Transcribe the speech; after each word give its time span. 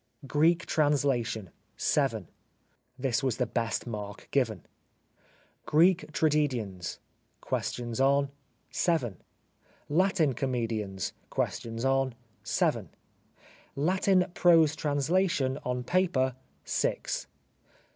Greek 0.25 0.65
Translation— 0.65 1.51
7. 1.77 2.27
(This 2.97 3.21
was 3.21 3.37
the 3.37 3.45
best 3.45 3.85
mark 3.85 4.27
given.) 4.31 4.65
Greek 5.67 6.11
Tragedians 6.11 6.97
(Questions 7.39 7.99
on)— 8.01 8.31
7. 8.71 9.21
Latin 9.89 10.33
Comedians 10.33 11.13
(Questions 11.29 11.85
on)— 11.85 12.15
7. 12.61 12.89
Latin 13.75 14.25
Prose 14.33 14.75
Translation 14.75 15.59
on 15.63 15.83
Paper— 15.83 16.35
6. 16.65 17.27